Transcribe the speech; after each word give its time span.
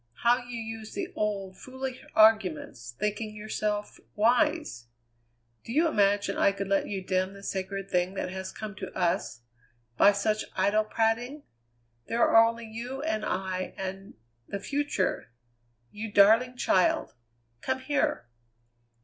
How 0.23 0.37
you 0.39 0.57
use 0.57 0.95
the 0.95 1.13
old, 1.15 1.59
foolish 1.59 2.03
arguments, 2.15 2.89
thinking 2.99 3.35
yourself 3.35 3.99
wise. 4.15 4.87
Do 5.63 5.71
you 5.71 5.87
imagine 5.87 6.37
I 6.37 6.53
could 6.53 6.67
let 6.67 6.87
you 6.87 7.03
dim 7.03 7.33
the 7.35 7.43
sacred 7.43 7.87
thing 7.91 8.15
that 8.15 8.31
has 8.31 8.51
come 8.51 8.73
to 8.77 8.91
us 8.97 9.41
by 9.97 10.11
such 10.11 10.45
idle 10.55 10.85
prating? 10.85 11.43
There 12.07 12.27
are 12.27 12.43
only 12.47 12.65
you 12.65 13.03
and 13.03 13.23
I 13.23 13.75
and 13.77 14.15
the 14.47 14.59
future. 14.59 15.31
You 15.91 16.11
darling 16.11 16.57
child, 16.57 17.13
come 17.61 17.81
here!" 17.81 18.27